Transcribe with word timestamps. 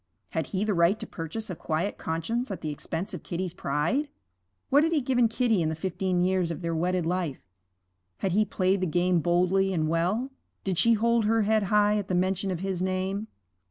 Had 0.31 0.47
he 0.47 0.63
the 0.63 0.73
right 0.73 0.99
to 0.99 1.05
purchase 1.05 1.51
a 1.51 1.55
quiet 1.55 1.99
conscience 1.99 2.49
at 2.49 2.61
the 2.61 2.71
expense 2.71 3.13
of 3.13 3.21
Kitty's 3.21 3.53
pride? 3.53 4.07
What 4.71 4.83
had 4.83 4.93
he 4.93 4.99
given 4.99 5.27
Kitty 5.27 5.61
in 5.61 5.69
the 5.69 5.75
fifteen 5.75 6.23
years 6.23 6.49
of 6.49 6.63
their 6.63 6.73
wedded 6.73 7.05
life? 7.05 7.43
Had 8.17 8.31
he 8.31 8.43
played 8.43 8.81
the 8.81 8.87
game 8.87 9.19
boldly 9.19 9.71
and 9.73 9.87
well? 9.87 10.31
Did 10.63 10.79
she 10.79 10.93
hold 10.93 11.25
her 11.25 11.43
head 11.43 11.61
high 11.69 11.99
at 11.99 12.07
the 12.07 12.15
mention 12.15 12.49
of 12.49 12.61
his 12.61 12.81
name? 12.81 13.27